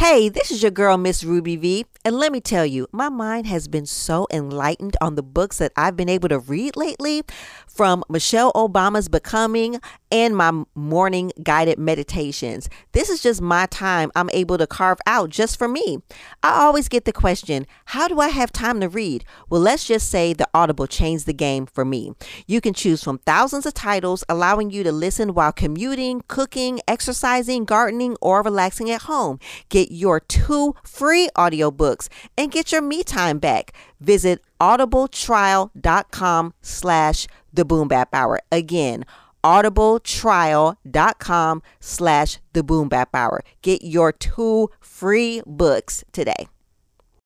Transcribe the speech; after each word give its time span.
Hey, 0.00 0.30
this 0.30 0.50
is 0.50 0.62
your 0.62 0.70
girl, 0.70 0.96
Miss 0.96 1.22
Ruby 1.24 1.56
V, 1.56 1.84
and 2.02 2.16
let 2.16 2.32
me 2.32 2.40
tell 2.40 2.64
you, 2.64 2.86
my 2.92 3.10
mind 3.10 3.46
has 3.46 3.68
been 3.68 3.84
so 3.84 4.26
enlightened 4.32 4.96
on 5.02 5.16
the 5.16 5.22
books 5.22 5.58
that 5.58 5.72
I've 5.76 5.96
been 5.96 6.08
able 6.08 6.30
to 6.30 6.38
read 6.38 6.74
lately 6.76 7.22
from 7.66 8.02
Michelle 8.08 8.52
Obama's 8.54 9.08
Becoming 9.08 9.80
and 10.10 10.34
my 10.34 10.64
morning 10.74 11.30
guided 11.42 11.78
meditations. 11.78 12.68
This 12.92 13.10
is 13.10 13.22
just 13.22 13.42
my 13.42 13.66
time 13.66 14.10
I'm 14.16 14.30
able 14.30 14.56
to 14.58 14.66
carve 14.66 14.98
out 15.06 15.28
just 15.28 15.58
for 15.58 15.68
me. 15.68 15.98
I 16.42 16.62
always 16.62 16.88
get 16.88 17.04
the 17.04 17.12
question, 17.12 17.66
how 17.86 18.08
do 18.08 18.18
I 18.18 18.28
have 18.28 18.50
time 18.50 18.80
to 18.80 18.88
read? 18.88 19.24
Well, 19.50 19.60
let's 19.60 19.84
just 19.84 20.10
say 20.10 20.32
the 20.32 20.48
Audible 20.54 20.86
changed 20.86 21.26
the 21.26 21.34
game 21.34 21.66
for 21.66 21.84
me. 21.84 22.12
You 22.46 22.60
can 22.60 22.72
choose 22.72 23.04
from 23.04 23.18
thousands 23.18 23.66
of 23.66 23.74
titles, 23.74 24.24
allowing 24.28 24.70
you 24.70 24.82
to 24.84 24.92
listen 24.92 25.34
while 25.34 25.52
commuting, 25.52 26.22
cooking, 26.28 26.80
exercising, 26.88 27.66
gardening, 27.66 28.16
or 28.22 28.42
relaxing 28.42 28.90
at 28.90 29.02
home. 29.02 29.38
Get 29.68 29.90
your 29.92 30.18
two 30.18 30.74
free 30.82 31.28
audiobooks 31.36 31.89
and 32.36 32.50
get 32.50 32.72
your 32.72 32.82
me 32.82 33.02
time 33.02 33.38
back. 33.38 33.72
Visit 34.00 34.42
audibletrial.com 34.60 36.54
slash 36.60 37.26
the 37.52 37.64
boom 37.64 37.88
bap 37.88 38.08
hour. 38.12 38.40
Again, 38.52 39.04
audibletrial.com 39.44 41.62
slash 41.80 42.38
the 42.52 42.62
boom 42.62 42.88
bap 42.88 43.14
hour. 43.14 43.42
Get 43.62 43.82
your 43.82 44.12
two 44.12 44.70
free 44.80 45.42
books 45.46 46.04
today. 46.12 46.48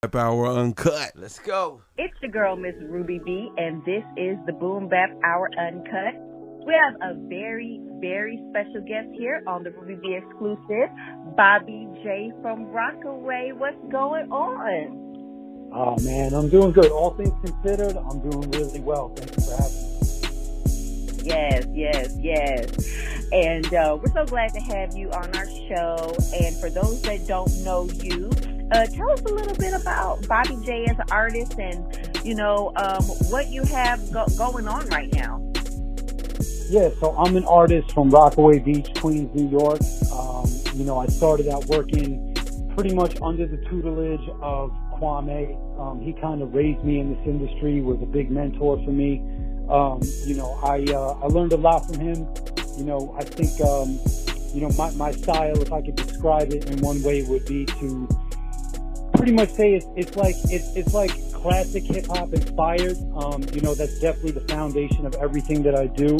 Bap 0.03 0.15
Hour 0.17 0.49
Uncut. 0.49 1.13
Let's 1.15 1.39
go. 1.39 1.81
It's 1.97 2.13
your 2.21 2.31
girl, 2.31 2.57
Miss 2.57 2.75
Ruby 2.83 3.21
V, 3.25 3.49
and 3.57 3.83
this 3.87 4.05
is 4.19 4.37
the 4.45 4.53
Boom 4.53 4.87
Bap 4.87 5.09
Hour 5.25 5.49
Uncut. 5.59 6.34
We 6.65 6.73
have 6.73 6.95
a 7.03 7.15
very, 7.29 7.81
very 8.01 8.43
special 8.51 8.81
guest 8.81 9.09
here 9.13 9.43
on 9.47 9.65
the 9.65 9.71
Ruby 9.71 9.97
V 9.97 10.15
exclusive, 10.15 10.89
Bobby 11.37 11.87
J 12.03 12.33
from 12.41 12.67
Rockaway. 12.67 13.53
What's 13.53 13.77
going 13.93 14.33
on? 14.33 15.71
Oh 15.75 15.97
man, 16.03 16.33
I'm 16.33 16.49
doing 16.49 16.73
good. 16.73 16.91
All 16.91 17.11
things 17.11 17.35
considered, 17.45 17.97
I'm 17.99 18.19
doing 18.31 18.51
really 18.51 18.81
well. 18.81 19.11
Thank 19.15 19.37
you 19.37 19.43
for 19.43 19.51
having 19.61 19.77
me. 19.77 19.91
Yes, 21.25 21.67
yes, 21.73 22.17
yes. 22.19 22.71
And 23.33 23.75
uh, 23.75 23.99
we're 24.03 24.13
so 24.13 24.25
glad 24.25 24.55
to 24.55 24.61
have 24.61 24.97
you 24.97 25.11
on 25.11 25.37
our 25.37 25.47
show. 25.69 26.15
And 26.35 26.57
for 26.57 26.71
those 26.71 27.03
that 27.03 27.27
don't 27.27 27.53
know 27.63 27.89
you, 27.91 28.31
uh, 28.73 28.87
tell 28.87 29.11
us 29.11 29.21
a 29.23 29.33
little 29.33 29.57
bit 29.57 29.75
about 29.75 30.27
Bobby 30.29 30.57
J 30.65 30.85
as 30.87 30.99
an 30.99 31.05
artist 31.11 31.59
and, 31.59 31.85
you 32.25 32.35
know, 32.35 32.73
um, 32.77 33.03
what 33.31 33.49
you 33.49 33.65
have 33.65 34.11
go- 34.13 34.27
going 34.39 34.67
on 34.67 34.87
right 34.89 35.13
now. 35.13 35.43
Yeah, 36.71 36.89
so 36.99 37.15
I'm 37.17 37.37
an 37.37 37.45
artist 37.45 37.93
from 37.93 38.09
Rockaway 38.09 38.59
Beach, 38.59 38.89
Queens, 38.97 39.31
New 39.35 39.49
York. 39.49 39.81
Um, 40.11 40.49
you 40.75 40.85
know, 40.85 40.99
I 40.99 41.07
started 41.07 41.49
out 41.49 41.67
working 41.67 42.35
pretty 42.75 42.95
much 42.95 43.21
under 43.21 43.47
the 43.47 43.59
tutelage 43.69 44.27
of 44.41 44.71
Kwame. 44.95 45.61
Um, 45.79 46.01
he 46.01 46.15
kind 46.15 46.41
of 46.41 46.55
raised 46.55 46.83
me 46.83 47.01
in 47.01 47.15
this 47.15 47.27
industry, 47.27 47.83
was 47.83 48.01
a 48.03 48.07
big 48.07 48.31
mentor 48.31 48.83
for 48.83 48.91
me. 48.91 49.21
Um, 49.69 50.01
you 50.25 50.37
know, 50.37 50.59
I 50.65 50.85
uh, 50.91 51.19
I 51.23 51.27
learned 51.27 51.53
a 51.53 51.59
lot 51.59 51.87
from 51.87 52.01
him. 52.01 52.27
You 52.79 52.85
know, 52.85 53.15
I 53.19 53.25
think 53.25 53.61
um, 53.61 54.01
you 54.55 54.63
know 54.63 54.71
my 54.79 54.91
my 54.93 55.13
style, 55.13 55.61
if 55.61 55.71
I 55.71 55.83
could 55.83 55.97
describe 55.97 56.51
it 56.53 56.65
in 56.71 56.81
one 56.81 57.03
way, 57.03 57.23
would 57.25 57.45
be 57.45 57.67
to 57.67 58.09
pretty 59.15 59.33
much 59.33 59.51
say 59.51 59.75
it's 59.75 59.87
it's 59.97 60.17
like 60.17 60.35
it's 60.45 60.75
it's 60.77 60.95
like 60.95 61.13
classic 61.33 61.83
hip 61.85 62.07
hop 62.07 62.33
inspired. 62.33 62.97
Um, 63.17 63.45
you 63.53 63.61
know, 63.61 63.75
that's 63.75 64.01
definitely 64.01 64.33
the 64.33 64.49
foundation 64.49 65.05
of 65.05 65.15
everything 65.17 65.63
that 65.65 65.75
I 65.75 65.89
do. 65.89 66.19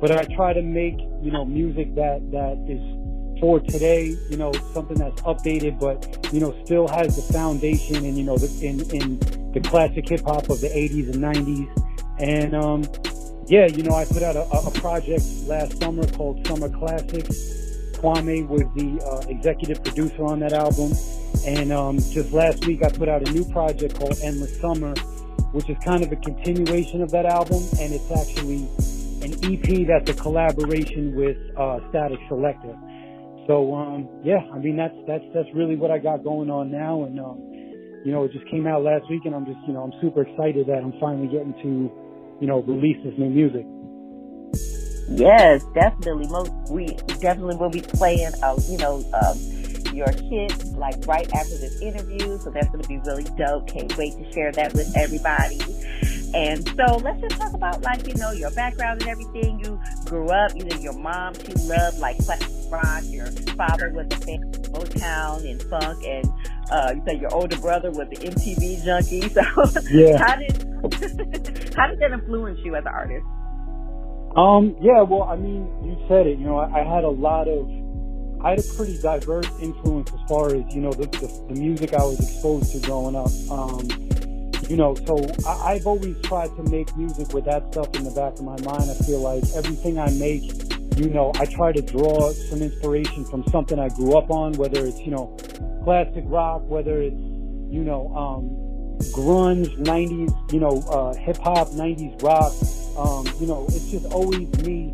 But 0.00 0.12
I 0.12 0.24
try 0.36 0.52
to 0.52 0.62
make 0.62 0.98
you 1.22 1.30
know 1.30 1.44
music 1.44 1.94
that 1.96 2.30
that 2.30 2.64
is 2.68 3.40
for 3.40 3.60
today. 3.60 4.16
You 4.30 4.36
know, 4.36 4.52
something 4.72 4.98
that's 4.98 5.20
updated, 5.22 5.78
but 5.78 6.32
you 6.32 6.40
know 6.40 6.54
still 6.64 6.88
has 6.88 7.16
the 7.16 7.32
foundation 7.32 7.96
and 7.96 8.16
you 8.16 8.24
know 8.24 8.36
the, 8.36 8.48
in 8.66 8.80
in 8.94 9.52
the 9.52 9.60
classic 9.60 10.08
hip 10.08 10.22
hop 10.24 10.50
of 10.50 10.60
the 10.60 10.68
80s 10.68 11.12
and 11.12 11.22
90s. 11.22 11.84
And 12.20 12.54
um, 12.54 12.84
yeah, 13.48 13.66
you 13.66 13.82
know, 13.82 13.94
I 13.94 14.04
put 14.04 14.22
out 14.22 14.36
a, 14.36 14.42
a 14.42 14.70
project 14.72 15.24
last 15.46 15.80
summer 15.80 16.06
called 16.06 16.46
Summer 16.46 16.68
Classics. 16.68 17.56
Kwame 17.96 18.46
was 18.46 18.62
the 18.76 19.02
uh, 19.04 19.28
executive 19.28 19.82
producer 19.82 20.24
on 20.24 20.40
that 20.40 20.52
album. 20.52 20.92
And 21.46 21.72
um, 21.72 21.96
just 21.96 22.32
last 22.32 22.66
week, 22.66 22.82
I 22.84 22.90
put 22.90 23.08
out 23.08 23.26
a 23.26 23.32
new 23.32 23.44
project 23.46 23.98
called 23.98 24.18
Endless 24.22 24.60
Summer, 24.60 24.94
which 25.52 25.68
is 25.70 25.78
kind 25.82 26.04
of 26.04 26.12
a 26.12 26.16
continuation 26.16 27.00
of 27.00 27.10
that 27.12 27.24
album. 27.24 27.62
And 27.80 27.94
it's 27.94 28.10
actually 28.10 28.68
EP 29.44 29.86
that's 29.86 30.10
a 30.10 30.14
collaboration 30.14 31.14
with 31.14 31.36
uh, 31.56 31.80
Statik 31.90 32.20
Selektah. 32.28 33.46
So 33.46 33.74
um, 33.74 34.08
yeah, 34.22 34.40
I 34.52 34.58
mean 34.58 34.76
that's 34.76 34.94
that's 35.06 35.24
that's 35.34 35.48
really 35.54 35.76
what 35.76 35.90
I 35.90 35.98
got 35.98 36.22
going 36.22 36.50
on 36.50 36.70
now, 36.70 37.04
and 37.04 37.18
um, 37.18 37.38
you 38.04 38.12
know 38.12 38.24
it 38.24 38.32
just 38.32 38.48
came 38.50 38.66
out 38.66 38.82
last 38.82 39.08
week, 39.08 39.22
and 39.24 39.34
I'm 39.34 39.46
just 39.46 39.58
you 39.66 39.72
know 39.72 39.82
I'm 39.82 39.92
super 40.00 40.22
excited 40.22 40.66
that 40.66 40.84
I'm 40.84 40.92
finally 41.00 41.28
getting 41.28 41.54
to 41.62 41.90
you 42.40 42.46
know 42.46 42.60
release 42.62 42.98
this 43.04 43.14
new 43.18 43.30
music. 43.30 43.64
Yes, 45.10 45.64
definitely. 45.74 46.28
Most 46.28 46.52
we 46.70 46.86
definitely 47.20 47.56
will 47.56 47.70
be 47.70 47.80
playing, 47.80 48.30
uh, 48.42 48.60
you 48.68 48.76
know, 48.76 49.02
um, 49.24 49.38
your 49.94 50.10
hit 50.28 50.52
like 50.76 50.94
right 51.06 51.28
after 51.34 51.56
this 51.56 51.80
interview. 51.80 52.38
So 52.38 52.50
that's 52.50 52.68
going 52.68 52.82
to 52.82 52.88
be 52.88 52.98
really 52.98 53.24
dope. 53.36 53.68
Can't 53.68 53.96
wait 53.96 54.12
to 54.12 54.32
share 54.32 54.52
that 54.52 54.74
with 54.74 54.94
everybody. 54.96 55.58
And 56.34 56.66
so 56.76 56.96
let's 56.98 57.20
just 57.20 57.36
talk 57.40 57.54
about 57.54 57.82
like, 57.82 58.06
you 58.06 58.14
know, 58.14 58.32
your 58.32 58.50
background 58.52 59.00
and 59.02 59.10
everything. 59.10 59.60
You 59.64 59.80
grew 60.06 60.28
up, 60.28 60.52
you 60.56 60.64
know, 60.64 60.76
your 60.78 60.92
mom, 60.98 61.34
she 61.34 61.52
loved 61.54 61.98
like 61.98 62.18
classic 62.24 62.48
rock. 62.70 63.02
Your 63.06 63.26
father 63.56 63.90
was 63.94 64.06
a 64.10 64.16
fan 64.18 64.42
of 64.44 64.52
Motown 64.72 65.48
and 65.50 65.62
funk 65.64 66.04
and, 66.06 66.26
uh, 66.70 66.92
you 66.94 67.02
said 67.06 67.20
your 67.20 67.34
older 67.34 67.56
brother 67.58 67.90
was 67.90 68.08
an 68.10 68.32
MTV 68.32 68.84
junkie. 68.84 69.28
So 69.34 69.42
Yeah. 69.90 70.18
how 70.18 70.36
did, 70.36 70.52
how 71.76 71.86
did 71.88 71.98
that 72.00 72.10
influence 72.12 72.60
you 72.64 72.74
as 72.76 72.82
an 72.84 72.92
artist? 72.92 73.26
Um, 74.36 74.76
yeah, 74.80 75.02
well, 75.02 75.22
I 75.24 75.36
mean, 75.36 75.66
you 75.82 75.96
said 76.08 76.26
it. 76.26 76.38
You 76.38 76.46
know, 76.46 76.58
I, 76.58 76.80
I 76.80 76.94
had 76.94 77.04
a 77.04 77.08
lot 77.10 77.48
of, 77.48 77.66
I 78.44 78.50
had 78.50 78.60
a 78.60 78.62
pretty 78.76 78.98
diverse 79.00 79.48
influence 79.60 80.10
as 80.12 80.20
far 80.28 80.54
as 80.54 80.62
you 80.74 80.80
know 80.80 80.92
the 80.92 81.06
the, 81.06 81.54
the 81.54 81.60
music 81.60 81.92
I 81.94 82.04
was 82.04 82.20
exposed 82.20 82.72
to 82.72 82.80
growing 82.86 83.16
up. 83.16 83.30
Um, 83.50 84.07
you 84.68 84.76
know, 84.76 84.94
so 85.06 85.26
I, 85.46 85.72
I've 85.72 85.86
always 85.86 86.16
tried 86.22 86.54
to 86.56 86.62
make 86.64 86.94
music 86.96 87.32
with 87.32 87.44
that 87.46 87.72
stuff 87.72 87.94
in 87.94 88.04
the 88.04 88.10
back 88.10 88.34
of 88.34 88.44
my 88.44 88.60
mind. 88.60 88.90
I 88.90 88.94
feel 89.04 89.20
like 89.20 89.44
everything 89.54 89.98
I 89.98 90.10
make, 90.10 90.42
you 90.98 91.08
know, 91.10 91.32
I 91.36 91.46
try 91.46 91.72
to 91.72 91.82
draw 91.82 92.30
some 92.32 92.62
inspiration 92.62 93.24
from 93.24 93.44
something 93.48 93.78
I 93.78 93.88
grew 93.88 94.16
up 94.16 94.30
on, 94.30 94.52
whether 94.54 94.84
it's 94.84 95.00
you 95.00 95.10
know, 95.10 95.36
classic 95.84 96.24
rock, 96.26 96.62
whether 96.66 97.00
it's 97.00 97.16
you 97.70 97.84
know, 97.84 98.08
um, 98.16 98.48
grunge, 99.12 99.76
90s, 99.78 100.52
you 100.52 100.60
know, 100.60 100.82
uh, 100.90 101.14
hip 101.14 101.36
hop, 101.36 101.68
90s 101.68 102.22
rock. 102.22 102.52
Um, 102.98 103.26
you 103.40 103.46
know, 103.46 103.66
it's 103.68 103.90
just 103.90 104.06
always 104.06 104.48
me, 104.64 104.92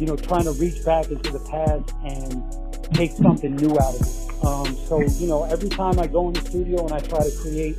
you 0.00 0.06
know, 0.06 0.16
trying 0.16 0.44
to 0.44 0.52
reach 0.52 0.84
back 0.84 1.10
into 1.10 1.30
the 1.30 1.40
past 1.40 1.92
and 2.04 2.94
take 2.94 3.12
something 3.12 3.54
new 3.56 3.70
out 3.78 3.94
of 3.94 4.00
it. 4.02 4.44
Um, 4.44 4.76
so, 4.86 5.00
you 5.00 5.26
know, 5.26 5.44
every 5.44 5.68
time 5.68 5.98
I 5.98 6.06
go 6.06 6.28
in 6.28 6.34
the 6.34 6.40
studio 6.42 6.84
and 6.84 6.92
I 6.92 7.00
try 7.00 7.20
to 7.20 7.30
create, 7.40 7.76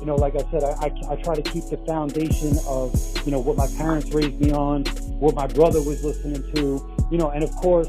you 0.00 0.06
know, 0.06 0.14
like 0.16 0.34
I 0.34 0.44
said, 0.50 0.62
I, 0.62 0.86
I, 0.86 1.12
I 1.12 1.22
try 1.22 1.34
to 1.34 1.42
keep 1.42 1.64
the 1.64 1.78
foundation 1.86 2.58
of, 2.66 2.94
you 3.24 3.32
know, 3.32 3.40
what 3.40 3.56
my 3.56 3.66
parents 3.78 4.12
raised 4.12 4.40
me 4.40 4.52
on, 4.52 4.84
what 5.18 5.34
my 5.34 5.46
brother 5.46 5.80
was 5.82 6.04
listening 6.04 6.42
to, 6.54 6.96
you 7.10 7.18
know, 7.18 7.30
and 7.30 7.42
of 7.42 7.50
course, 7.56 7.88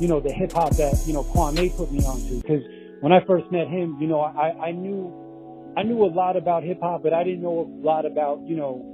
you 0.00 0.08
know, 0.08 0.20
the 0.20 0.32
hip 0.32 0.52
hop 0.52 0.72
that, 0.76 1.02
you 1.06 1.12
know, 1.12 1.24
Kwame 1.24 1.74
put 1.76 1.90
me 1.90 2.04
onto. 2.04 2.40
Because 2.40 2.62
when 3.00 3.12
I 3.12 3.24
first 3.26 3.50
met 3.50 3.68
him, 3.68 3.96
you 4.00 4.06
know, 4.06 4.20
I, 4.20 4.68
I 4.68 4.72
knew, 4.72 5.72
I 5.76 5.82
knew 5.82 6.04
a 6.04 6.12
lot 6.12 6.36
about 6.36 6.62
hip 6.62 6.78
hop, 6.82 7.02
but 7.02 7.12
I 7.12 7.24
didn't 7.24 7.42
know 7.42 7.60
a 7.60 7.68
lot 7.84 8.06
about, 8.06 8.42
you 8.46 8.56
know, 8.56 8.84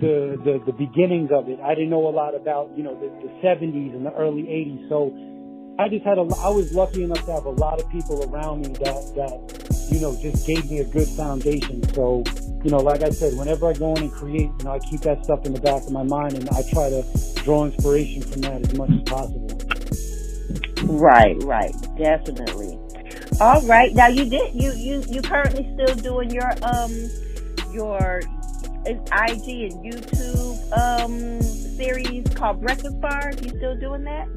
the, 0.00 0.38
the, 0.44 0.62
the 0.66 0.72
beginnings 0.72 1.30
of 1.32 1.48
it. 1.48 1.58
I 1.60 1.74
didn't 1.74 1.90
know 1.90 2.06
a 2.08 2.14
lot 2.14 2.34
about, 2.34 2.70
you 2.76 2.82
know, 2.82 2.94
the, 2.94 3.08
the 3.26 3.32
70s 3.42 3.94
and 3.94 4.06
the 4.06 4.12
early 4.12 4.42
80s. 4.42 4.88
So 4.88 5.12
I 5.78 5.88
just 5.88 6.04
had 6.04 6.18
a, 6.18 6.22
I 6.44 6.50
was 6.50 6.72
lucky 6.72 7.02
enough 7.02 7.24
to 7.26 7.32
have 7.32 7.44
a 7.44 7.50
lot 7.50 7.80
of 7.80 7.90
people 7.90 8.22
around 8.30 8.62
me 8.62 8.72
that, 8.84 9.12
that, 9.16 9.69
you 9.90 10.00
know, 10.00 10.16
just 10.20 10.46
gave 10.46 10.70
me 10.70 10.78
a 10.78 10.84
good 10.84 11.08
foundation. 11.08 11.82
So, 11.94 12.24
you 12.62 12.70
know, 12.70 12.78
like 12.78 13.02
I 13.02 13.10
said, 13.10 13.34
whenever 13.34 13.68
I 13.68 13.72
go 13.72 13.94
in 13.94 14.02
and 14.04 14.12
create, 14.12 14.50
you 14.58 14.64
know, 14.64 14.72
I 14.72 14.78
keep 14.78 15.00
that 15.02 15.24
stuff 15.24 15.44
in 15.46 15.52
the 15.52 15.60
back 15.60 15.82
of 15.82 15.90
my 15.90 16.02
mind 16.02 16.34
and 16.34 16.48
I 16.50 16.62
try 16.70 16.90
to 16.90 17.04
draw 17.44 17.64
inspiration 17.64 18.22
from 18.22 18.42
that 18.42 18.62
as 18.62 18.74
much 18.74 18.90
as 18.90 19.02
possible. 19.02 19.48
Right, 20.84 21.36
right, 21.42 21.74
definitely. 21.96 22.78
All 23.40 23.62
right, 23.62 23.94
now 23.94 24.08
you 24.08 24.28
did 24.28 24.54
you 24.54 24.72
you 24.72 25.02
you 25.08 25.22
currently 25.22 25.70
still 25.74 25.94
doing 25.96 26.30
your 26.30 26.50
um 26.62 26.92
your 27.72 28.20
IG 28.84 29.72
and 29.72 29.84
YouTube 29.84 30.78
um 30.78 31.40
series 31.42 32.26
called 32.34 32.60
Breakfast 32.60 33.00
Bars. 33.00 33.36
You 33.40 33.48
still 33.50 33.76
doing 33.76 34.04
that? 34.04 34.28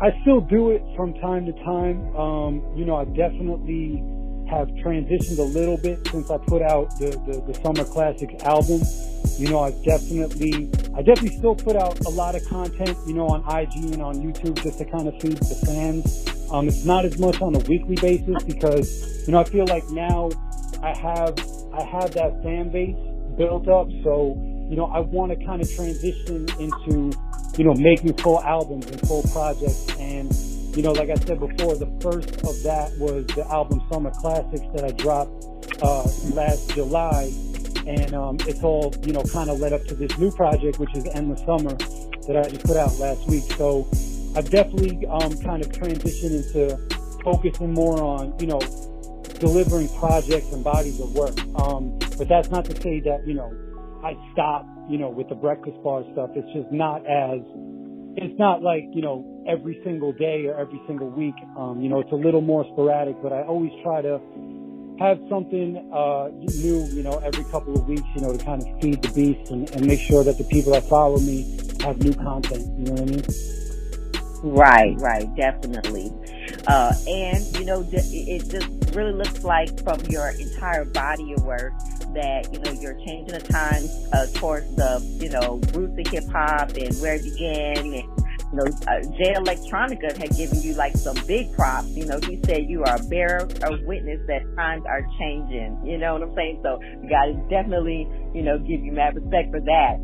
I 0.00 0.10
still 0.22 0.40
do 0.40 0.70
it 0.70 0.82
from 0.96 1.14
time 1.14 1.46
to 1.46 1.52
time. 1.64 2.14
Um, 2.16 2.62
you 2.76 2.84
know, 2.84 2.96
I 2.96 3.04
definitely 3.04 4.02
have 4.48 4.68
transitioned 4.68 5.38
a 5.38 5.42
little 5.42 5.76
bit 5.76 6.06
since 6.08 6.30
I 6.30 6.38
put 6.38 6.62
out 6.62 6.90
the, 6.98 7.10
the, 7.26 7.52
the 7.52 7.54
Summer 7.62 7.84
Classics 7.84 8.42
album. 8.44 8.80
You 9.38 9.50
know, 9.50 9.60
I 9.60 9.70
definitely, 9.84 10.70
I 10.94 11.02
definitely 11.02 11.36
still 11.36 11.54
put 11.54 11.76
out 11.76 11.98
a 12.06 12.10
lot 12.10 12.34
of 12.34 12.44
content, 12.46 12.96
you 13.06 13.14
know, 13.14 13.26
on 13.26 13.40
IG 13.40 13.92
and 13.92 14.02
on 14.02 14.16
YouTube 14.16 14.62
just 14.62 14.78
to 14.78 14.84
kind 14.84 15.08
of 15.08 15.20
feed 15.20 15.36
the 15.38 15.54
fans. 15.66 16.26
Um, 16.50 16.68
it's 16.68 16.84
not 16.84 17.04
as 17.04 17.18
much 17.18 17.40
on 17.42 17.54
a 17.54 17.58
weekly 17.60 17.96
basis 17.96 18.42
because, 18.44 19.26
you 19.26 19.32
know, 19.32 19.40
I 19.40 19.44
feel 19.44 19.66
like 19.66 19.88
now 19.90 20.30
I 20.82 20.96
have, 20.96 21.38
I 21.74 21.82
have 21.82 22.12
that 22.12 22.40
fan 22.42 22.70
base 22.70 22.96
built 23.36 23.68
up. 23.68 23.88
So, 24.04 24.36
you 24.70 24.76
know, 24.76 24.86
I 24.86 25.00
want 25.00 25.38
to 25.38 25.44
kind 25.44 25.60
of 25.60 25.70
transition 25.70 26.46
into, 26.58 27.12
you 27.58 27.64
know, 27.64 27.74
making 27.74 28.14
full 28.14 28.40
albums 28.42 28.86
and 28.86 29.00
full 29.06 29.22
projects. 29.32 29.88
And, 29.98 30.32
you 30.76 30.82
know, 30.82 30.92
like 30.92 31.08
I 31.08 31.14
said 31.14 31.40
before, 31.40 31.74
the 31.74 31.90
first 32.02 32.28
of 32.44 32.62
that 32.62 32.92
was 32.98 33.26
the 33.28 33.46
album 33.50 33.82
Summer 33.90 34.10
Classics 34.10 34.66
that 34.74 34.84
I 34.84 34.90
dropped, 34.90 35.32
uh, 35.82 36.02
last 36.34 36.70
July. 36.74 37.32
And, 37.86 38.14
um, 38.14 38.36
it's 38.40 38.62
all, 38.62 38.94
you 39.06 39.12
know, 39.12 39.22
kind 39.32 39.48
of 39.48 39.58
led 39.58 39.72
up 39.72 39.84
to 39.84 39.94
this 39.94 40.18
new 40.18 40.30
project, 40.32 40.78
which 40.78 40.94
is 40.94 41.06
Endless 41.14 41.40
Summer 41.46 41.74
that 42.26 42.36
I 42.36 42.48
just 42.50 42.66
put 42.66 42.76
out 42.76 42.98
last 42.98 43.26
week. 43.26 43.44
So 43.52 43.88
I've 44.36 44.50
definitely, 44.50 45.06
um, 45.06 45.38
kind 45.38 45.64
of 45.64 45.72
transitioned 45.72 46.44
into 46.44 46.76
focusing 47.24 47.72
more 47.72 48.02
on, 48.02 48.34
you 48.38 48.46
know, 48.46 48.60
delivering 49.38 49.88
projects 49.98 50.52
and 50.52 50.62
bodies 50.62 51.00
of 51.00 51.14
work. 51.14 51.38
Um, 51.58 51.98
but 52.18 52.28
that's 52.28 52.50
not 52.50 52.66
to 52.66 52.80
say 52.82 53.00
that, 53.00 53.26
you 53.26 53.34
know, 53.34 53.50
I 54.04 54.14
stop, 54.32 54.66
you 54.90 54.98
know, 54.98 55.08
with 55.08 55.28
the 55.30 55.36
breakfast 55.36 55.82
bar 55.82 56.04
stuff. 56.12 56.30
It's 56.34 56.52
just 56.52 56.70
not 56.70 57.06
as, 57.06 57.40
it's 58.16 58.38
not 58.38 58.62
like, 58.62 58.84
you 58.92 59.02
know, 59.02 59.44
every 59.46 59.80
single 59.84 60.12
day 60.12 60.46
or 60.46 60.58
every 60.58 60.80
single 60.86 61.10
week. 61.10 61.34
Um, 61.56 61.80
you 61.80 61.88
know, 61.88 62.00
it's 62.00 62.12
a 62.12 62.16
little 62.16 62.40
more 62.40 62.64
sporadic, 62.72 63.16
but 63.22 63.32
I 63.32 63.42
always 63.42 63.72
try 63.82 64.02
to 64.02 64.20
have 64.98 65.18
something, 65.28 65.76
uh, 65.92 66.28
new, 66.32 66.86
you 66.86 67.02
know, 67.02 67.18
every 67.18 67.44
couple 67.44 67.74
of 67.76 67.86
weeks, 67.86 68.06
you 68.14 68.22
know, 68.22 68.34
to 68.34 68.42
kind 68.42 68.62
of 68.62 68.80
feed 68.80 69.02
the 69.02 69.12
beast 69.12 69.50
and, 69.50 69.70
and 69.70 69.86
make 69.86 70.00
sure 70.00 70.24
that 70.24 70.38
the 70.38 70.44
people 70.44 70.72
that 70.72 70.84
follow 70.88 71.18
me 71.18 71.60
have 71.82 72.00
new 72.02 72.14
content. 72.14 72.66
You 72.78 72.84
know 72.86 72.92
what 72.92 73.02
I 73.02 73.04
mean? 73.04 73.22
Right, 74.42 74.94
right, 74.98 75.36
definitely. 75.36 76.12
Uh, 76.66 76.94
and 77.06 77.44
you 77.58 77.64
know, 77.64 77.86
it 77.92 78.48
just 78.48 78.94
really 78.94 79.12
looks 79.12 79.44
like 79.44 79.82
from 79.82 80.00
your 80.08 80.30
entire 80.30 80.84
body 80.84 81.32
of 81.32 81.44
work 81.44 81.72
that 82.16 82.52
you 82.52 82.58
know 82.60 82.72
you're 82.72 82.98
changing 83.04 83.38
the 83.38 83.40
times 83.40 84.08
uh, 84.12 84.26
towards 84.34 84.74
the 84.74 85.00
you 85.20 85.28
know 85.28 85.60
roots 85.72 85.94
of 86.00 86.12
hip 86.12 86.24
hop 86.32 86.72
and 86.76 86.94
where 87.00 87.14
it 87.14 87.22
began. 87.22 87.78
And, 87.78 88.08
you 88.52 88.58
know, 88.58 88.64
uh, 88.64 89.02
Jay 89.18 89.34
Electronica 89.34 90.16
had 90.16 90.30
given 90.36 90.62
you 90.62 90.74
like 90.74 90.96
some 90.96 91.16
big 91.26 91.52
props. 91.54 91.88
You 91.88 92.06
know, 92.06 92.20
he 92.20 92.40
said 92.44 92.68
you 92.68 92.84
are 92.84 92.96
a 92.96 93.02
bearer 93.04 93.48
of 93.62 93.82
witness 93.82 94.20
that 94.28 94.42
times 94.56 94.84
are 94.86 95.04
changing. 95.18 95.80
You 95.84 95.98
know 95.98 96.14
what 96.14 96.22
I'm 96.22 96.34
saying? 96.34 96.60
So 96.62 96.78
got 97.10 97.26
to 97.26 97.34
definitely, 97.50 98.08
you 98.34 98.42
know, 98.42 98.58
give 98.58 98.80
you 98.82 98.92
mad 98.92 99.16
respect 99.16 99.50
for 99.50 99.60
that. 99.60 99.94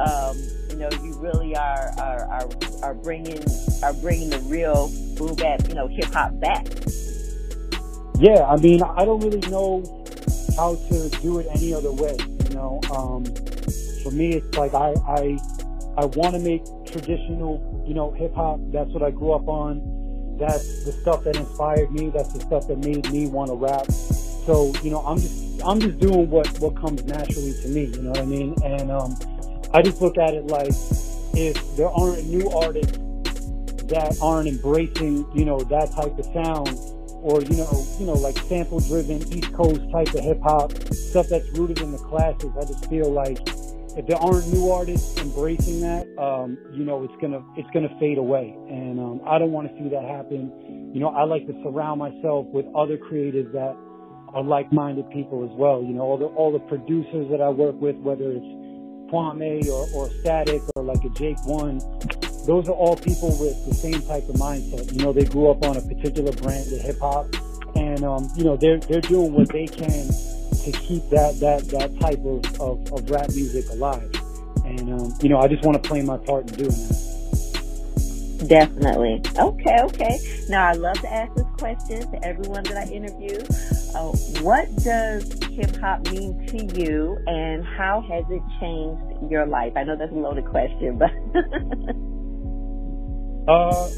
Um, 0.00 0.36
you 0.70 0.76
know, 0.76 0.88
you 1.04 1.18
really 1.20 1.54
are, 1.54 1.92
are, 1.98 2.24
are, 2.24 2.48
are 2.82 2.94
bringing, 2.94 3.44
are 3.82 3.92
bringing 3.92 4.30
the 4.30 4.40
real 4.46 4.90
boom 5.18 5.34
bap, 5.34 5.68
you 5.68 5.74
know, 5.74 5.86
hip 5.88 6.06
hop 6.06 6.40
back. 6.40 6.66
Yeah. 8.18 8.44
I 8.44 8.56
mean, 8.56 8.82
I 8.82 9.04
don't 9.04 9.20
really 9.20 9.46
know 9.50 9.99
how 10.60 10.74
to 10.74 11.08
do 11.22 11.38
it 11.38 11.46
any 11.54 11.72
other 11.72 11.90
way. 11.90 12.14
You 12.44 12.54
know, 12.54 12.80
um, 12.92 13.24
for 14.02 14.10
me, 14.10 14.34
it's 14.34 14.58
like 14.58 14.74
I, 14.74 14.92
I, 15.08 15.38
I 15.96 16.04
want 16.04 16.34
to 16.34 16.38
make 16.38 16.62
traditional, 16.84 17.82
you 17.88 17.94
know, 17.94 18.10
hip 18.10 18.34
hop. 18.34 18.60
That's 18.70 18.90
what 18.90 19.02
I 19.02 19.10
grew 19.10 19.32
up 19.32 19.48
on. 19.48 20.36
That's 20.38 20.84
the 20.84 20.92
stuff 20.92 21.24
that 21.24 21.36
inspired 21.36 21.90
me. 21.90 22.10
That's 22.10 22.34
the 22.34 22.40
stuff 22.40 22.68
that 22.68 22.76
made 22.76 23.10
me 23.10 23.26
want 23.26 23.48
to 23.48 23.56
rap. 23.56 23.90
So, 23.90 24.70
you 24.82 24.90
know, 24.90 25.00
I'm 25.06 25.18
just, 25.18 25.62
I'm 25.64 25.80
just 25.80 25.98
doing 25.98 26.28
what, 26.28 26.46
what 26.60 26.76
comes 26.76 27.04
naturally 27.04 27.54
to 27.62 27.68
me. 27.68 27.86
You 27.86 28.02
know 28.02 28.10
what 28.10 28.20
I 28.20 28.26
mean? 28.26 28.54
And, 28.62 28.90
um, 28.90 29.16
I 29.72 29.80
just 29.80 30.02
look 30.02 30.18
at 30.18 30.34
it 30.34 30.46
like 30.46 30.74
if 31.32 31.56
there 31.76 31.88
aren't 31.88 32.26
new 32.26 32.50
artists 32.50 32.98
that 33.88 34.18
aren't 34.20 34.48
embracing, 34.48 35.26
you 35.34 35.46
know, 35.46 35.60
that 35.60 35.90
type 35.92 36.18
of 36.18 36.26
sound 36.34 36.99
or, 37.22 37.42
you 37.42 37.56
know, 37.56 37.86
you 37.98 38.06
know, 38.06 38.14
like 38.14 38.36
sample 38.38 38.80
driven 38.80 39.22
East 39.32 39.52
Coast 39.52 39.80
type 39.92 40.08
of 40.14 40.20
hip 40.20 40.40
hop, 40.42 40.72
stuff 40.92 41.28
that's 41.28 41.48
rooted 41.58 41.80
in 41.80 41.92
the 41.92 41.98
classics, 41.98 42.52
I 42.56 42.64
just 42.64 42.88
feel 42.88 43.10
like 43.10 43.38
if 43.96 44.06
there 44.06 44.16
aren't 44.18 44.46
new 44.52 44.70
artists 44.70 45.20
embracing 45.20 45.80
that, 45.80 46.06
um, 46.18 46.56
you 46.72 46.84
know, 46.84 47.02
it's 47.02 47.14
gonna 47.20 47.42
it's 47.56 47.68
gonna 47.74 47.94
fade 47.98 48.18
away, 48.18 48.54
and 48.68 49.00
um, 49.00 49.20
I 49.26 49.38
don't 49.38 49.52
want 49.52 49.68
to 49.68 49.82
see 49.82 49.88
that 49.88 50.04
happen. 50.04 50.92
You 50.94 51.00
know, 51.00 51.08
I 51.08 51.24
like 51.24 51.46
to 51.46 51.52
surround 51.62 51.98
myself 51.98 52.46
with 52.46 52.66
other 52.74 52.96
creatives 52.96 53.52
that 53.52 53.76
are 54.32 54.42
like-minded 54.42 55.10
people 55.10 55.44
as 55.44 55.50
well. 55.58 55.82
You 55.82 55.94
know, 55.94 56.02
all 56.02 56.18
the 56.18 56.26
all 56.26 56.52
the 56.52 56.60
producers 56.60 57.28
that 57.30 57.40
I 57.40 57.48
work 57.48 57.80
with, 57.80 57.96
whether 57.96 58.30
it's 58.30 58.46
Kwame 59.10 59.66
or, 59.66 59.86
or 59.94 60.08
Statik 60.22 60.62
or 60.76 60.84
like 60.84 61.02
a 61.04 61.10
Jake 61.10 61.44
One, 61.44 61.80
those 62.50 62.68
are 62.68 62.72
all 62.72 62.96
people 62.96 63.28
with 63.38 63.64
the 63.64 63.72
same 63.72 64.02
type 64.02 64.28
of 64.28 64.34
mindset. 64.34 64.92
You 64.92 65.04
know, 65.04 65.12
they 65.12 65.24
grew 65.24 65.50
up 65.50 65.64
on 65.64 65.76
a 65.76 65.80
particular 65.80 66.32
brand 66.32 66.66
of 66.72 66.80
hip 66.80 66.98
hop, 66.98 67.26
and 67.76 68.02
um, 68.02 68.28
you 68.34 68.42
know 68.42 68.56
they're 68.56 68.80
they're 68.80 69.00
doing 69.00 69.32
what 69.32 69.48
they 69.50 69.68
can 69.68 70.08
to 70.64 70.72
keep 70.72 71.08
that 71.10 71.38
that 71.38 71.68
that 71.68 72.00
type 72.00 72.18
of 72.26 72.60
of, 72.60 72.92
of 72.92 73.08
rap 73.08 73.28
music 73.28 73.70
alive. 73.70 74.10
And 74.64 75.00
um, 75.00 75.14
you 75.22 75.28
know, 75.28 75.38
I 75.38 75.46
just 75.46 75.64
want 75.64 75.80
to 75.80 75.88
play 75.88 76.02
my 76.02 76.16
part 76.16 76.50
in 76.50 76.56
doing 76.56 76.70
that. 76.70 78.48
Definitely. 78.48 79.22
Okay, 79.38 79.76
okay. 79.82 80.18
Now 80.48 80.66
I 80.66 80.72
love 80.72 80.98
to 81.02 81.12
ask 81.12 81.32
this 81.36 81.46
question 81.56 82.10
to 82.10 82.24
everyone 82.26 82.64
that 82.64 82.78
I 82.78 82.90
interview. 82.90 83.38
Uh, 83.94 84.10
what 84.42 84.66
does 84.82 85.32
hip 85.52 85.76
hop 85.76 86.04
mean 86.10 86.48
to 86.48 86.80
you, 86.80 87.16
and 87.28 87.64
how 87.64 88.00
has 88.10 88.24
it 88.28 88.42
changed 88.58 89.30
your 89.30 89.46
life? 89.46 89.74
I 89.76 89.84
know 89.84 89.94
that's 89.94 90.10
a 90.10 90.16
loaded 90.16 90.46
question, 90.46 90.98
but 90.98 91.12
uh, 93.50 93.90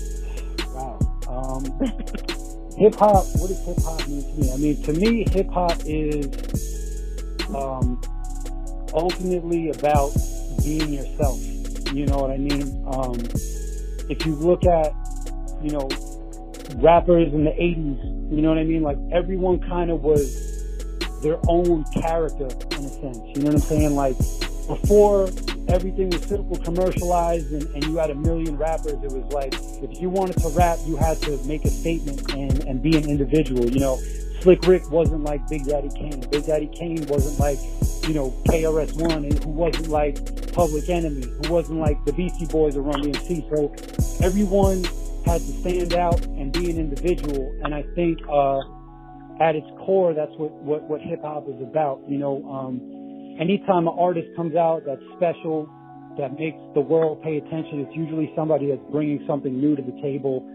wow. 0.75 0.99
Um, 1.29 1.65
hip 2.79 2.95
hop. 2.95 3.25
What 3.37 3.49
does 3.49 3.65
hip 3.65 3.79
hop 3.83 4.09
mean 4.09 4.23
to 4.23 4.41
me? 4.41 4.53
I 4.53 4.57
mean, 4.57 4.83
to 4.83 4.93
me, 4.93 5.27
hip 5.31 5.51
hop 5.51 5.79
is 5.85 6.27
um, 7.55 8.01
ultimately 8.95 9.71
about 9.71 10.13
being 10.65 10.93
yourself. 10.93 11.41
You 11.93 12.07
know 12.07 12.19
what 12.19 12.31
I 12.31 12.39
mean? 12.39 12.85
Um, 12.87 13.19
if 14.09 14.25
you 14.25 14.35
look 14.35 14.65
at, 14.65 14.93
you 15.63 15.71
know, 15.71 15.89
rappers 16.77 17.33
in 17.33 17.45
the 17.45 17.51
80s, 17.51 18.33
you 18.33 18.41
know 18.41 18.49
what 18.49 18.59
I 18.59 18.65
mean? 18.65 18.83
Like 18.83 18.99
everyone 19.13 19.61
kind 19.61 19.91
of 19.91 20.03
was 20.03 20.35
their 21.23 21.39
own 21.49 21.85
character 21.93 22.47
in 22.47 22.85
a 22.85 22.89
sense. 22.89 23.19
You 23.35 23.43
know 23.43 23.47
what 23.47 23.55
I'm 23.55 23.61
saying? 23.61 23.95
Like 23.95 24.17
before 24.67 25.29
everything 25.69 26.11
was 26.11 26.23
super 26.23 26.59
commercialized 26.63 27.53
and, 27.53 27.63
and 27.75 27.85
you 27.85 27.97
had 27.97 28.11
a 28.11 28.15
million 28.15 28.57
rappers, 28.57 29.03
it 29.03 29.13
was 29.13 29.25
like 29.33 29.55
if 29.83 30.01
you 30.01 30.09
wanted 30.09 30.37
to 30.39 30.49
rap, 30.51 30.79
you 30.87 30.97
had 30.97 31.21
to 31.23 31.37
make 31.45 31.65
a 31.65 31.71
statement 31.71 32.33
and, 32.33 32.65
and 32.65 32.83
be 32.83 32.97
an 32.97 33.09
individual. 33.09 33.65
You 33.71 33.81
know, 33.81 33.97
Slick 34.41 34.67
Rick 34.67 34.91
wasn't 34.91 35.23
like 35.23 35.47
Big 35.49 35.67
Daddy 35.67 35.89
Kane. 35.91 36.21
Big 36.31 36.47
Daddy 36.47 36.67
Kane 36.67 37.07
wasn't 37.07 37.39
like, 37.39 37.59
you 38.09 38.15
know, 38.15 38.31
KRS-One, 38.47 39.25
and 39.25 39.45
who 39.45 39.51
wasn't 39.51 39.89
like 39.89 40.53
Public 40.53 40.89
Enemy, 40.89 41.23
who 41.23 41.53
wasn't 41.53 41.79
like 41.79 42.05
the 42.05 42.13
Beastie 42.13 42.47
Boys 42.47 42.77
or 42.77 42.83
Run 42.83 43.03
DMC. 43.03 43.49
So 43.49 43.73
everyone 44.25 44.83
had 45.25 45.41
to 45.41 45.53
stand 45.61 45.95
out 45.95 46.25
and 46.27 46.53
be 46.53 46.71
an 46.71 46.79
individual. 46.79 47.55
And 47.63 47.73
I 47.73 47.85
think, 47.95 48.19
uh, 48.29 48.61
at 49.41 49.57
its 49.57 49.67
core, 49.79 50.13
that's 50.13 50.33
what, 50.37 50.53
what, 50.53 50.83
what 50.85 51.01
hip 51.01 51.23
hop 51.23 51.49
is 51.49 51.61
about. 51.63 52.03
You 52.09 52.19
know, 52.19 52.45
um, 52.51 52.92
anytime 53.43 53.89
an 53.89 53.95
artist 53.99 54.29
comes 54.37 54.55
out 54.55 54.85
that's 54.87 55.03
special, 55.17 55.69
that 56.17 56.39
makes 56.39 56.59
the 56.75 56.81
world 56.81 57.21
pay 57.23 57.39
attention, 57.39 57.81
it's 57.81 57.97
usually 57.97 58.33
somebody 58.37 58.69
that's 58.69 58.91
bringing 58.91 59.25
something 59.27 59.59
new 59.59 59.75
to 59.75 59.83
the 59.83 60.01
table, 60.01 60.47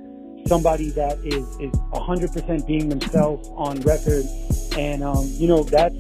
somebody 0.48 0.89
that 0.91 1.17
is, 1.25 1.44
is 1.60 1.72
100% 1.91 2.65
being 2.67 2.88
themselves 2.88 3.50
on 3.56 3.82
record. 3.82 4.24
And, 4.77 5.03
um, 5.03 5.27
you 5.34 5.48
know, 5.48 5.63
that's, 5.63 5.98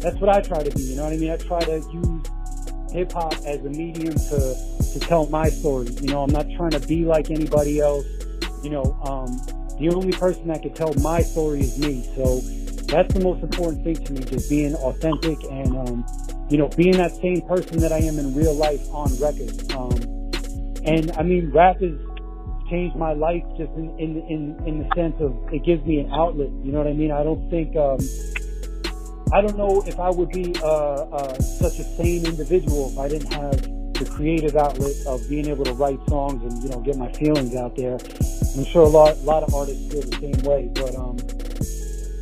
that's 0.00 0.16
what 0.16 0.28
I 0.28 0.42
try 0.42 0.62
to 0.62 0.70
be. 0.70 0.82
You 0.82 0.96
know 0.96 1.04
what 1.04 1.14
I 1.14 1.16
mean? 1.16 1.30
I 1.30 1.36
try 1.38 1.60
to 1.60 1.76
use 1.92 2.26
hip 2.92 3.12
hop 3.12 3.32
as 3.46 3.64
a 3.64 3.70
medium 3.70 4.14
to, 4.14 4.54
to 4.92 5.00
tell 5.00 5.26
my 5.28 5.48
story. 5.48 5.88
You 6.02 6.08
know, 6.08 6.22
I'm 6.22 6.32
not 6.32 6.46
trying 6.56 6.72
to 6.72 6.80
be 6.80 7.04
like 7.04 7.30
anybody 7.30 7.80
else. 7.80 8.04
You 8.62 8.70
know, 8.70 8.98
um, 9.04 9.26
the 9.78 9.90
only 9.94 10.12
person 10.12 10.48
that 10.48 10.62
can 10.62 10.74
tell 10.74 10.92
my 10.94 11.22
story 11.22 11.60
is 11.60 11.78
me. 11.78 12.02
So 12.16 12.40
that's 12.86 13.12
the 13.14 13.20
most 13.20 13.42
important 13.42 13.84
thing 13.84 13.96
to 13.96 14.12
me, 14.12 14.20
just 14.24 14.50
being 14.50 14.74
authentic 14.74 15.42
and, 15.44 15.76
um, 15.76 16.06
you 16.48 16.58
know, 16.58 16.68
being 16.68 16.96
that 16.96 17.12
same 17.16 17.42
person 17.42 17.78
that 17.78 17.92
I 17.92 17.98
am 17.98 18.18
in 18.18 18.34
real 18.34 18.54
life 18.54 18.82
on 18.92 19.10
record. 19.18 19.72
Um, 19.72 19.92
and 20.84 21.10
I 21.12 21.22
mean, 21.22 21.50
rap 21.50 21.80
has 21.80 21.98
changed 22.70 22.96
my 22.96 23.12
life 23.12 23.42
just 23.56 23.72
in, 23.72 23.90
in, 23.98 24.22
in, 24.28 24.66
in 24.66 24.78
the 24.78 24.94
sense 24.94 25.16
of 25.20 25.36
it 25.52 25.64
gives 25.64 25.84
me 25.84 25.98
an 25.98 26.10
outlet. 26.12 26.50
You 26.62 26.72
know 26.72 26.78
what 26.78 26.86
I 26.86 26.92
mean? 26.92 27.10
I 27.10 27.22
don't 27.24 27.48
think, 27.50 27.74
um, 27.76 27.98
I 29.32 29.40
don't 29.40 29.56
know 29.56 29.82
if 29.86 29.98
I 29.98 30.10
would 30.10 30.30
be, 30.30 30.54
uh, 30.62 30.66
uh, 30.66 31.34
such 31.40 31.78
a 31.80 31.84
sane 31.84 32.26
individual 32.26 32.90
if 32.92 32.98
I 32.98 33.08
didn't 33.08 33.32
have 33.32 33.62
the 33.94 34.04
creative 34.04 34.56
outlet 34.56 34.94
of 35.06 35.28
being 35.28 35.46
able 35.48 35.64
to 35.64 35.72
write 35.72 35.98
songs 36.08 36.42
and, 36.42 36.62
you 36.62 36.68
know, 36.68 36.80
get 36.80 36.96
my 36.96 37.10
feelings 37.12 37.56
out 37.56 37.74
there. 37.76 37.98
I'm 38.56 38.64
sure 38.66 38.82
a 38.82 38.88
lot, 38.88 39.16
a 39.16 39.22
lot 39.22 39.42
of 39.42 39.54
artists 39.54 39.90
feel 39.90 40.02
the 40.02 40.16
same 40.20 40.42
way, 40.44 40.70
but, 40.74 40.94
um, 40.94 41.16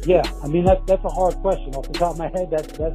yeah, 0.06 0.22
I 0.42 0.48
mean, 0.48 0.64
that's, 0.64 0.80
that's 0.86 1.04
a 1.04 1.08
hard 1.08 1.34
question 1.36 1.74
off 1.74 1.90
the 1.90 1.98
top 1.98 2.12
of 2.12 2.18
my 2.18 2.28
head. 2.28 2.50
That's, 2.50 2.68
that's, 2.78 2.94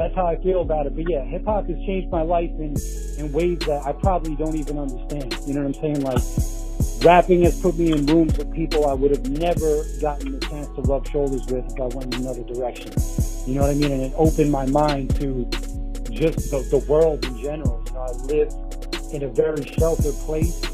that's 0.00 0.14
how 0.14 0.26
I 0.26 0.36
feel 0.42 0.62
about 0.62 0.86
it. 0.86 0.96
But 0.96 1.08
yeah, 1.10 1.22
hip 1.24 1.44
hop 1.44 1.68
has 1.68 1.76
changed 1.84 2.10
my 2.10 2.22
life 2.22 2.50
in, 2.58 2.74
in 3.18 3.32
ways 3.32 3.58
that 3.60 3.82
I 3.84 3.92
probably 3.92 4.34
don't 4.34 4.56
even 4.56 4.78
understand. 4.78 5.36
You 5.46 5.52
know 5.52 5.60
what 5.60 5.76
I'm 5.76 5.82
saying? 5.82 6.00
Like, 6.00 7.04
rapping 7.04 7.42
has 7.42 7.60
put 7.60 7.76
me 7.76 7.92
in 7.92 8.06
rooms 8.06 8.38
with 8.38 8.50
people 8.54 8.86
I 8.86 8.94
would 8.94 9.10
have 9.10 9.28
never 9.28 9.84
gotten 10.00 10.32
the 10.32 10.40
chance 10.46 10.68
to 10.68 10.82
rub 10.82 11.06
shoulders 11.06 11.44
with 11.48 11.70
if 11.70 11.78
I 11.78 11.94
went 11.94 12.14
in 12.14 12.22
another 12.22 12.44
direction. 12.44 12.92
You 13.46 13.56
know 13.56 13.62
what 13.62 13.72
I 13.72 13.74
mean? 13.74 13.92
And 13.92 14.00
it 14.00 14.12
opened 14.16 14.50
my 14.50 14.64
mind 14.64 15.14
to 15.20 15.44
just 16.10 16.50
the, 16.50 16.66
the 16.70 16.82
world 16.88 17.22
in 17.26 17.38
general. 17.42 17.84
You 17.86 17.92
know, 17.92 18.00
I 18.00 18.12
live 18.24 18.54
in 19.12 19.24
a 19.24 19.28
very 19.28 19.66
sheltered 19.76 20.14
place. 20.24 20.64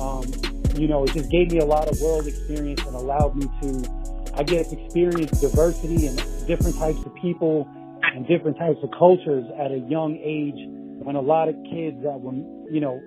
Um, 0.00 0.26
you 0.74 0.88
know, 0.88 1.04
it 1.04 1.12
just 1.12 1.30
gave 1.30 1.52
me 1.52 1.58
a 1.60 1.64
lot 1.64 1.86
of 1.86 2.00
world 2.00 2.26
experience 2.26 2.84
and 2.84 2.96
allowed 2.96 3.36
me 3.36 3.46
to, 3.62 4.34
I 4.34 4.42
guess, 4.42 4.72
experience 4.72 5.40
diversity 5.40 6.08
and 6.08 6.18
different 6.48 6.76
types 6.76 6.98
of 7.06 7.14
people 7.14 7.68
and 8.14 8.26
different 8.26 8.56
types 8.56 8.78
of 8.82 8.90
cultures 8.96 9.44
at 9.58 9.72
a 9.72 9.78
young 9.90 10.16
age 10.22 10.58
when 11.02 11.16
a 11.16 11.20
lot 11.20 11.48
of 11.48 11.56
kids 11.68 11.98
that 12.02 12.14
were, 12.20 12.32
you 12.70 12.80
know, 12.80 13.02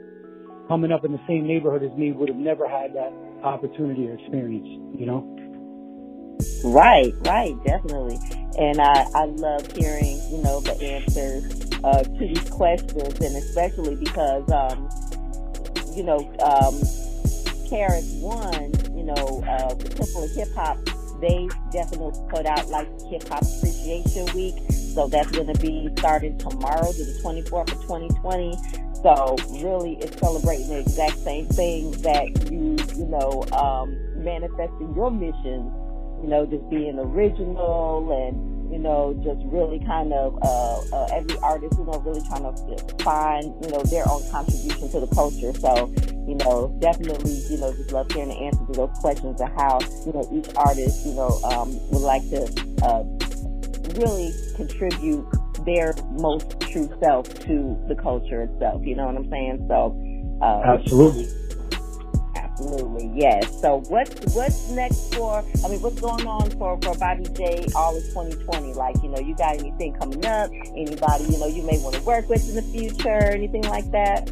coming 0.67 0.91
up 0.91 1.05
in 1.05 1.13
the 1.13 1.21
same 1.27 1.47
neighborhood 1.47 1.81
as 1.81 1.97
me 1.97 2.11
would 2.11 2.27
have 2.27 2.37
never 2.37 2.67
had 2.67 2.93
that 2.93 3.13
opportunity 3.43 4.07
or 4.07 4.13
experience, 4.19 4.67
you 4.99 5.05
know? 5.05 5.23
Right, 6.65 7.13
right, 7.25 7.55
definitely. 7.63 8.19
And 8.59 8.81
I, 8.81 9.05
I 9.15 9.25
love 9.25 9.71
hearing, 9.71 10.19
you 10.29 10.41
know, 10.43 10.59
the 10.59 10.75
answers 10.83 11.45
uh, 11.83 12.03
to 12.03 12.19
these 12.19 12.49
questions, 12.49 13.19
and 13.21 13.35
especially 13.37 13.95
because, 13.95 14.43
um, 14.51 14.89
you 15.95 16.03
know, 16.03 16.19
um, 16.43 16.75
KRS 17.69 18.19
One, 18.21 18.73
you 18.97 19.03
know, 19.03 19.43
uh, 19.47 19.73
the 19.73 19.89
Temple 19.89 20.23
of 20.23 20.31
Hip 20.31 20.49
Hop, 20.55 20.77
they 21.21 21.47
definitely 21.71 22.13
put 22.29 22.45
out 22.45 22.67
like 22.69 22.87
Hip 23.09 23.27
Hop 23.29 23.41
Appreciation 23.41 24.25
Week. 24.35 24.55
So 24.97 25.07
that's 25.07 25.29
going 25.29 25.53
to 25.53 25.61
be 25.61 25.89
starting 25.99 26.39
tomorrow 26.39 26.91
to 26.91 27.05
the 27.05 27.19
24th 27.21 27.71
of 27.71 27.81
2020. 27.83 28.57
So 29.03 29.35
really, 29.61 29.95
it's 29.97 30.17
celebrating 30.17 30.69
the 30.69 30.79
exact 30.79 31.19
same 31.19 31.45
thing 31.45 31.91
that 32.01 32.25
you, 32.51 32.75
you 32.97 33.05
know, 33.05 33.45
um, 33.51 33.93
manifesting 34.23 34.95
your 34.95 35.11
mission. 35.11 35.71
You 36.23 36.29
know, 36.29 36.47
just 36.47 36.67
being 36.71 36.97
original 36.97 38.09
and 38.09 38.73
you 38.73 38.79
know, 38.79 39.13
just 39.23 39.39
really 39.45 39.77
kind 39.85 40.11
of 40.13 40.35
uh, 40.41 40.81
uh, 40.91 41.05
every 41.13 41.37
artist, 41.43 41.77
you 41.77 41.85
know, 41.85 41.99
really 41.99 42.25
trying 42.27 42.41
to 42.41 43.03
find 43.03 43.53
you 43.63 43.69
know 43.69 43.83
their 43.83 44.09
own 44.09 44.27
contribution 44.31 44.89
to 44.89 44.99
the 44.99 45.07
culture. 45.13 45.53
So 45.53 45.93
you 46.27 46.33
know, 46.41 46.75
definitely, 46.79 47.37
you 47.51 47.57
know, 47.57 47.71
just 47.71 47.91
love 47.91 48.11
hearing 48.11 48.29
the 48.29 48.35
answers 48.35 48.65
to 48.65 48.73
those 48.73 48.97
questions 48.97 49.39
and 49.39 49.53
how 49.61 49.79
you 50.07 50.11
know 50.11 50.27
each 50.33 50.49
artist, 50.55 51.05
you 51.05 51.13
know, 51.13 51.39
um, 51.43 51.69
would 51.91 52.01
like 52.01 52.27
to 52.31 52.49
uh, 52.81 53.26
really 53.97 54.33
contribute 54.55 55.27
their 55.65 55.93
most 56.11 56.59
true 56.59 56.89
self 57.01 57.27
to 57.41 57.77
the 57.87 57.95
culture 57.95 58.43
itself. 58.43 58.81
You 58.85 58.95
know 58.95 59.05
what 59.07 59.15
I'm 59.15 59.29
saying? 59.29 59.65
So, 59.67 59.97
uh, 60.41 60.61
absolutely, 60.65 61.27
absolutely, 62.35 63.11
yes. 63.15 63.61
So, 63.61 63.83
what's 63.89 64.35
what's 64.35 64.69
next 64.71 65.13
for? 65.15 65.43
I 65.63 65.67
mean, 65.67 65.81
what's 65.81 65.99
going 65.99 66.25
on 66.27 66.51
for 66.51 66.79
for 66.81 66.95
Bobby 66.97 67.25
J 67.33 67.65
all 67.75 67.95
of 67.95 68.03
2020? 68.03 68.73
Like, 68.73 68.95
you 69.03 69.09
know, 69.09 69.19
you 69.19 69.35
got 69.35 69.57
anything 69.57 69.93
coming 69.93 70.25
up? 70.25 70.51
Anybody 70.51 71.25
you 71.25 71.39
know 71.39 71.47
you 71.47 71.63
may 71.63 71.79
want 71.79 71.95
to 71.95 72.01
work 72.01 72.29
with 72.29 72.47
in 72.49 72.55
the 72.55 72.61
future? 72.61 73.09
Anything 73.09 73.63
like 73.63 73.89
that? 73.91 74.29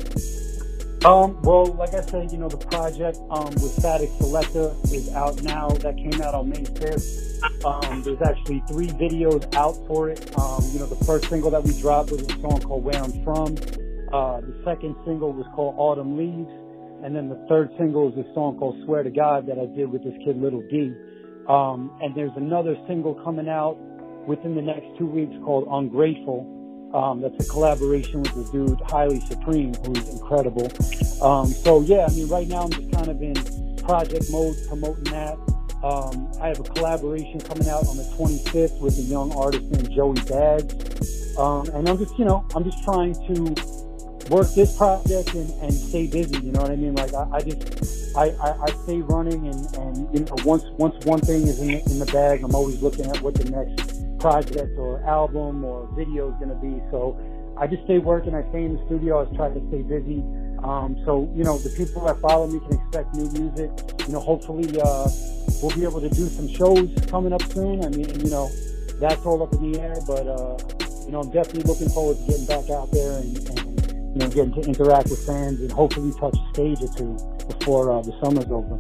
Um, 1.05 1.39
well, 1.43 1.65
like 1.65 1.93
I 1.93 2.01
said, 2.01 2.31
you 2.31 2.39
know, 2.39 2.50
the 2.50 2.57
project 2.57 3.19
um, 3.29 3.53
with 3.55 3.77
Statik 3.77 4.10
Selektah 4.17 4.91
is 4.91 5.13
out 5.13 5.39
now. 5.43 5.69
That 5.69 5.98
came 5.98 6.19
out 6.19 6.34
on 6.34 6.50
May 6.50 6.63
5th. 6.63 7.25
Um, 7.65 8.04
there's 8.04 8.22
actually 8.22 8.63
three 8.68 8.88
videos 8.88 9.54
out 9.56 9.75
for 9.88 10.10
it. 10.10 10.20
Um, 10.38 10.63
you 10.72 10.80
know, 10.80 10.86
the 10.86 11.04
first 11.06 11.30
single 11.30 11.51
that 11.51 11.63
we 11.63 11.80
dropped 11.80 12.12
was 12.12 12.22
a 12.22 12.30
song 12.42 12.62
called 12.62 12.84
Where 12.84 13.01
I'm 13.01 13.24
From. 13.24 13.56
Uh, 14.13 14.42
the 14.42 14.62
second 14.63 14.96
single 15.06 15.34
was 15.34 15.46
called 15.56 15.75
Autumn 15.77 16.18
Leaves. 16.18 16.51
And 17.04 17.15
then 17.15 17.30
the 17.30 17.46
third 17.50 17.70
single 17.77 18.12
is 18.12 18.18
a 18.18 18.34
song 18.34 18.58
called 18.58 18.82
Swear 18.86 19.04
to 19.04 19.12
God 19.12 19.48
that 19.48 19.60
I 19.60 19.65
did 19.75 19.92
with 19.92 20.04
this 20.04 20.13
kid, 20.24 20.38
Little 20.42 20.62
D. 20.70 20.96
Um, 21.48 21.92
and 22.01 22.15
there's 22.15 22.36
another 22.36 22.75
single 22.88 23.13
coming 23.24 23.48
out 23.48 23.77
within 24.27 24.56
the 24.56 24.62
next 24.62 24.88
two 24.98 25.06
weeks 25.06 25.34
called 25.44 25.68
Ungrateful. 25.70 26.51
Um, 26.96 27.22
that's 27.22 27.46
a 27.46 27.50
collaboration 27.50 28.22
with 28.22 28.34
the 28.34 28.51
dude 28.51 28.80
Highly 28.88 29.20
Supreme, 29.22 29.74
who's 29.86 30.10
incredible. 30.10 30.72
Um, 31.22 31.48
so 31.48 31.82
yeah, 31.82 32.08
I 32.10 32.13
mean, 32.13 32.27
right 32.30 32.48
now 32.48 32.63
I'm 32.63 32.72
just 32.72 32.92
kind 32.92 33.10
of 33.10 33.22
in 33.22 33.36
project 33.84 34.25
mode, 34.32 34.56
promoting 34.68 35.04
that. 35.06 35.38
Um, 35.86 36.32
I 36.42 36.48
have 36.48 36.60
a 36.60 36.63
collaboration 36.63 37.39
coming 37.42 37.70
out 37.70 37.86
on 37.86 37.98
the 37.98 38.04
25th 38.18 38.80
with 38.80 38.98
a 38.98 39.04
young 39.04 39.32
artist 39.34 39.65
named 39.65 39.92
Joey 39.92 40.20
Bags. 40.22 41.38
Um, 41.38 41.68
and 41.75 41.88
I'm 41.88 42.00
just, 42.00 42.18
you 42.18 42.25
know, 42.25 42.44
I'm 42.56 42.63
just 42.63 42.84
trying 42.84 43.13
to 43.13 43.54
work 44.34 44.50
this 44.56 44.75
project 44.75 45.36
and, 45.36 45.48
and 45.62 45.72
stay 45.72 46.08
busy. 46.08 46.39
You 46.44 46.54
know 46.54 46.62
what 46.62 46.72
I 46.72 46.75
mean? 46.75 46.96
Like 46.96 47.13
I, 47.13 47.30
I 47.34 47.42
just, 47.42 48.18
I, 48.18 48.30
I, 48.42 48.63
I, 48.63 48.72
stay 48.82 49.01
running 49.01 49.46
and, 49.46 49.75
and, 49.75 50.12
you 50.12 50.25
know, 50.25 50.34
once, 50.44 50.63
once 50.80 51.06
one 51.06 51.22
thing 51.22 51.44
is 51.44 51.62
in, 51.62 51.70
in 51.70 52.00
the 52.00 52.10
bag, 52.12 52.44
I'm 52.44 52.56
always 52.56 52.82
looking 52.82 53.06
at 53.06 53.22
what 53.22 53.36
the 53.36 53.46
next 53.46 54.18
project 54.18 54.80
or 54.80 55.04
album 55.04 55.63
or 55.63 55.88
video 55.96 56.32
is 56.32 56.36
going 56.39 56.50
to 56.50 56.56
be. 56.56 56.82
So 56.89 57.15
I 57.60 57.68
just 57.68 57.84
stay 57.84 58.00
working. 58.00 58.34
I 58.34 58.42
stay 58.50 58.63
in 58.63 58.75
the 58.75 58.86
studio. 58.88 59.22
I 59.22 59.36
try 59.36 59.50
to 59.50 59.68
stay 59.68 59.84
busy. 59.84 60.24
Um, 60.63 60.98
so, 61.06 61.32
you 61.36 61.44
know, 61.44 61.60
the 61.60 61.70
people 61.70 62.04
that 62.08 62.20
follow 62.22 62.48
me 62.48 62.60
can 62.60 62.74
expect 62.74 63.13
new 63.13 63.30
music. 63.39 63.70
You 64.08 64.13
know, 64.13 64.20
hopefully, 64.20 64.82
uh, 64.82 65.08
we'll 65.65 65.75
be 65.75 65.84
able 65.84 66.00
to 66.00 66.10
do 66.10 66.27
some 66.27 66.48
shows 66.48 66.89
coming 67.10 67.34
up 67.34 67.41
soon. 67.51 67.84
I 67.84 67.89
mean, 67.89 68.07
you 68.19 68.29
know, 68.29 68.50
that's 69.00 69.25
all 69.25 69.41
up 69.41 69.51
in 69.53 69.72
the 69.72 69.81
air, 69.81 69.95
but, 70.05 70.27
uh, 70.27 70.57
you 71.05 71.12
know, 71.12 71.22
I'm 71.22 71.31
definitely 71.31 71.63
looking 71.63 71.89
forward 71.89 72.17
to 72.17 72.24
getting 72.27 72.45
back 72.45 72.69
out 72.69 72.91
there 72.91 73.17
and, 73.17 73.36
and 73.50 73.81
you 74.13 74.19
know, 74.22 74.29
getting 74.29 74.53
to 74.53 74.62
interact 74.62 75.10
with 75.10 75.25
fans 75.25 75.60
and 75.62 75.72
hopefully 75.72 76.13
touch 76.19 76.36
a 76.38 76.53
stage 76.53 76.81
or 76.81 76.93
two 76.95 77.17
before 77.48 77.91
uh, 77.91 78.01
the 78.03 78.13
summer's 78.24 78.45
over. 78.45 78.77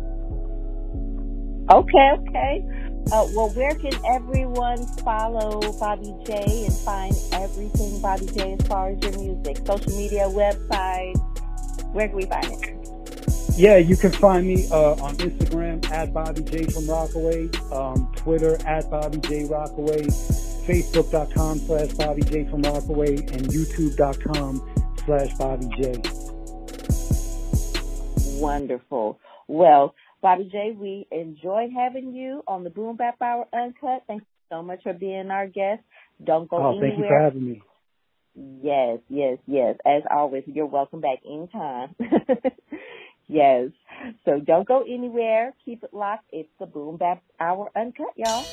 Okay, 1.71 2.11
okay. 2.19 2.63
Uh, 3.11 3.25
well, 3.33 3.49
where 3.49 3.73
can 3.75 3.93
everyone 4.05 4.85
follow 5.03 5.59
Bobby 5.79 6.13
J 6.25 6.65
and 6.65 6.73
find 6.73 7.15
everything 7.33 7.99
Bobby 7.99 8.27
J 8.27 8.53
as 8.59 8.67
far 8.67 8.89
as 8.89 9.01
your 9.01 9.19
music, 9.19 9.57
social 9.65 9.97
media, 9.97 10.27
website? 10.29 11.17
Where 11.93 12.07
can 12.07 12.17
we 12.17 12.25
find 12.25 12.45
it? 12.45 12.74
Yeah, 13.57 13.77
you 13.77 13.95
can 13.95 14.11
find 14.11 14.45
me 14.45 14.67
uh, 14.69 14.95
on 15.01 15.15
Instagram 15.15 15.89
at 15.89 16.13
Bobby 16.13 16.43
J 16.43 16.65
from 16.65 16.89
Rockaway, 16.89 17.49
um, 17.71 18.11
Twitter 18.17 18.57
at 18.67 18.91
Bobby 18.91 19.17
J 19.19 19.45
Rockaway, 19.45 20.01
Facebook.com 20.67 21.59
slash 21.59 21.93
Bobby 21.93 22.21
J 22.23 22.49
from 22.49 22.63
Rockaway, 22.63 23.15
and 23.15 23.47
YouTube.com 23.47 24.59
slash 25.05 25.33
Bobby 25.37 25.69
J. 25.79 26.01
Wonderful. 28.41 29.21
Well, 29.47 29.95
Bobby 30.21 30.49
J, 30.51 30.75
we 30.77 31.07
enjoyed 31.09 31.71
having 31.71 32.13
you 32.13 32.43
on 32.47 32.65
the 32.65 32.69
Boom 32.69 32.97
Bap 32.97 33.21
Hour 33.21 33.47
Uncut. 33.53 34.03
Thank 34.05 34.23
you 34.23 34.27
so 34.49 34.63
much 34.63 34.83
for 34.83 34.91
being 34.91 35.31
our 35.31 35.47
guest. 35.47 35.81
Don't 36.21 36.49
go 36.49 36.57
oh, 36.57 36.69
anywhere. 36.71 36.89
Thank 36.89 36.99
you 36.99 37.07
for 37.07 37.19
having 37.21 37.45
me. 37.45 37.61
Yes, 38.61 38.99
yes, 39.07 39.37
yes. 39.47 39.77
As 39.85 40.03
always, 40.11 40.43
you're 40.45 40.65
welcome 40.65 40.99
back 40.99 41.19
anytime. 41.25 41.95
yes. 43.27 43.69
So 44.25 44.39
don't 44.39 44.67
go 44.67 44.83
anywhere. 44.83 45.53
Keep 45.65 45.83
it 45.83 45.93
locked. 45.93 46.25
It's 46.31 46.49
the 46.59 46.67
Boom 46.67 46.97
Bap 46.97 47.23
Hour 47.39 47.71
Uncut, 47.75 48.13
y'all. 48.17 48.47